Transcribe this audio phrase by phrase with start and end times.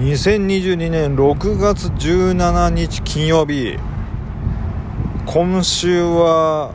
[0.00, 3.76] 2022年6月17日金曜日。
[5.26, 6.72] 今週は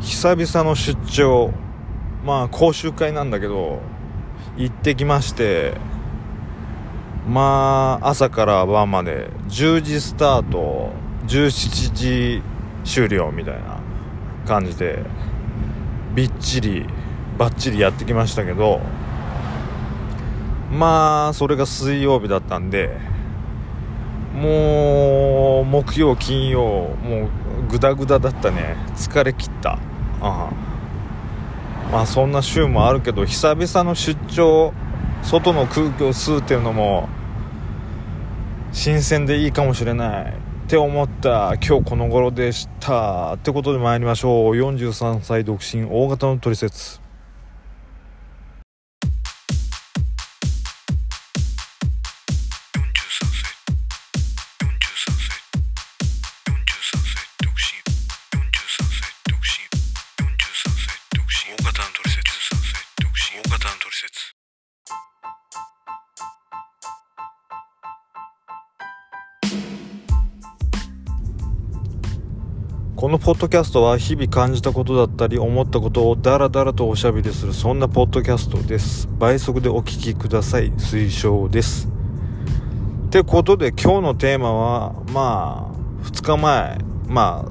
[0.00, 1.52] 久々の出張。
[2.24, 3.80] まあ講習会なんだけど
[4.56, 5.74] 行ってきまして。
[7.28, 10.92] まあ朝から晩まで10時スタート
[11.26, 12.42] 17時
[12.90, 13.80] 終了みたいな
[14.46, 15.02] 感じで
[16.14, 16.86] びっちり
[17.36, 18.80] ばっちりやってきましたけど。
[20.76, 22.98] まあそれが水曜日だったんで
[24.34, 27.30] もう木曜金曜も
[27.66, 28.76] うグダグダだったね。
[28.94, 29.72] 疲れ切った。
[29.72, 29.78] あ
[30.20, 30.50] あ。
[31.90, 34.74] まあそんな週もあるけど久々の出張
[35.22, 37.08] 外の空気を吸うっていうのも
[38.72, 40.46] 新鮮でいいかもしれない。
[40.66, 41.54] って思った。
[41.66, 43.34] 今日この頃でした。
[43.34, 44.54] ってことで参りましょう。
[44.54, 47.05] 43歳独身大型のトリセツ。
[72.96, 79.06] このポッドキャストは日々感じたことだったり思ったことをダラダラとおしゃべりするそんなポッドキャストです。
[79.18, 80.72] 倍速でお聞きください。
[80.72, 81.88] 推奨です。
[83.08, 87.50] ってことで今日のテーマはまあ2日前まあ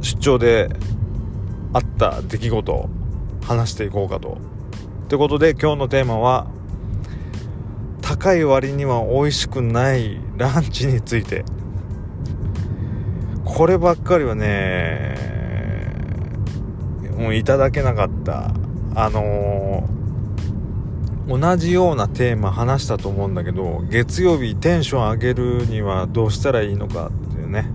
[0.00, 0.68] 出張で
[1.72, 2.88] あった出来事を
[3.42, 4.38] 話していこうかと。
[5.06, 6.46] ってことで今日のテーマは
[8.00, 11.44] 高い割には美味しくないランチについて。
[13.48, 15.16] こればっかりはね
[17.16, 18.52] もういただけなかった。
[18.94, 27.70] あのー、同じようなテーマ話したと思うんだけど月曜日テンション上げるにはどうしたらいいのかっていうね。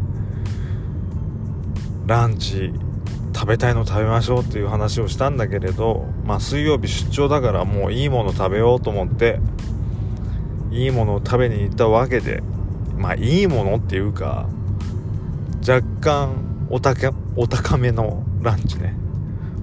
[2.05, 2.73] ランチ
[3.33, 9.39] 食べたいの食べましょうっていう話をしたんだけれどまあ水曜日出張だからもういいもの食べようと思って
[10.71, 12.43] いいものを食べに行ったわけで
[12.97, 14.47] まあいいものっていうか
[15.67, 18.95] 若干お高お高めのランチね。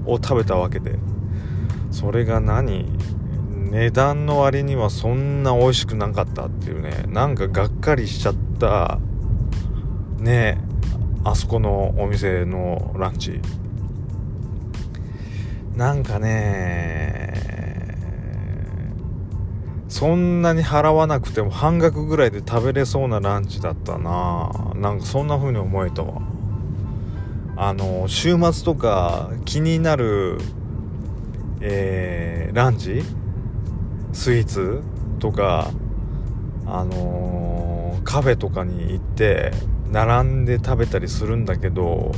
[0.07, 0.99] を食べたわけで。
[1.91, 2.87] それが何？
[3.71, 7.05] 値段の割にはそんな美味しくなかったっていうね。
[7.09, 8.99] なんかがっかりしちゃった。
[10.19, 10.59] ね。
[11.23, 13.41] あそこのお店のランチ。
[15.77, 17.20] なんかね。
[19.91, 24.73] そんなに払わなくても半額ぐらいで食べれそうなランチだったな。
[24.77, 26.23] なんかそんな風に思えたわ。
[27.57, 30.39] あの週末とか気になる
[31.61, 33.03] えー、ランチ？
[34.13, 34.81] スイーツ
[35.19, 35.71] とか
[36.65, 39.53] あのー、カフェとかに行って
[39.91, 42.13] 並んで食べたりするんだけど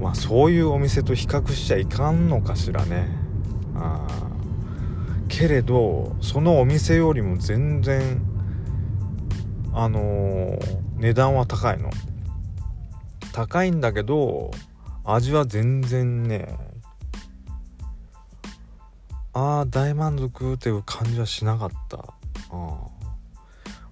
[0.00, 3.08] まあそういうお店と比較しちゃいかんのかしらね。
[3.76, 4.06] あ
[5.28, 8.22] けれどそのお店よりも全然
[9.72, 11.90] あのー、値段は高いの。
[13.32, 14.52] 高いんだけど
[15.04, 16.56] 味は全然ね
[19.32, 21.98] ああ大満足っていう感じはしなかった。
[22.50, 22.78] あ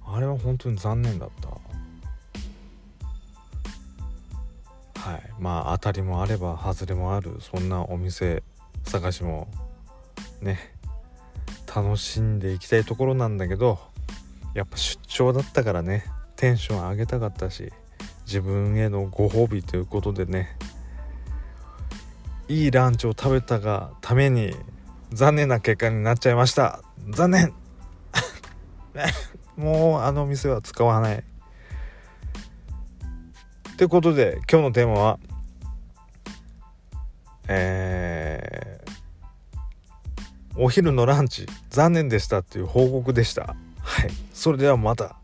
[0.07, 1.49] あれは本当に残念だった。
[5.01, 5.23] はい。
[5.41, 8.45] まあ当たりもあれば外れもあるそんなお店
[8.85, 9.49] 探しも
[10.41, 10.73] ね
[11.75, 13.79] 楽しんでいきたいところなんだけど
[14.55, 16.05] やっぱ出張だったからね。
[16.37, 17.73] テンション上げたかったし
[18.27, 20.57] 自分へのご褒美ということでね。
[22.49, 24.55] いいランチを食べたがために
[25.11, 26.83] 残念な結果になっちゃいました。
[27.09, 27.55] 残念。
[29.57, 31.25] もうあの店は使わない。
[33.73, 35.19] ってことで今日のテーマは
[37.49, 38.12] えー
[40.57, 43.55] お昼のランチ残念でしたっていう報告でした。
[43.81, 44.11] はい。
[44.33, 45.17] それではまた。